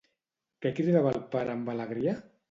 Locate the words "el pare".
1.15-1.53